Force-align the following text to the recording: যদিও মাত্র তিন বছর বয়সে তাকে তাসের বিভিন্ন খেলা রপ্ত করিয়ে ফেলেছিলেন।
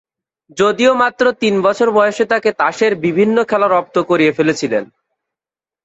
যদিও 0.57 0.91
মাত্র 0.93 1.23
তিন 1.33 1.55
বছর 1.61 1.87
বয়সে 1.91 2.25
তাকে 2.25 2.49
তাসের 2.51 2.93
বিভিন্ন 2.95 3.37
খেলা 3.43 3.67
রপ্ত 3.67 3.95
করিয়ে 3.99 4.31
ফেলেছিলেন। 4.31 4.83